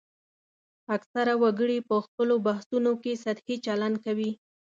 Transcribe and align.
اکثره 0.95 1.33
وګړي 1.43 1.77
په 1.89 1.95
خپلو 2.05 2.35
بحثونو 2.47 2.91
کې 3.03 3.21
سطحي 3.23 3.55
چلند 3.65 3.95
کوي 4.05 4.31